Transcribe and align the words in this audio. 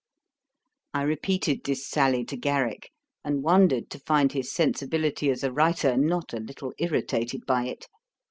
I 0.95 1.03
repeated 1.03 1.63
this 1.63 1.87
sally 1.87 2.25
to 2.25 2.35
Garrick, 2.35 2.89
and 3.23 3.43
wondered 3.43 3.91
to 3.91 3.99
find 3.99 4.31
his 4.31 4.51
sensibility 4.51 5.29
as 5.29 5.43
a 5.43 5.51
writer 5.53 5.95
not 5.95 6.33
a 6.33 6.39
little 6.39 6.73
irritated 6.79 7.45
by 7.45 7.65
it. 7.67 7.87